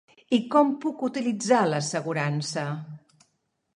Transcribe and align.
I 0.35 0.37
com 0.53 0.71
puc 0.85 1.03
utilitzar 1.09 1.59
l'assegurança? 1.73 2.65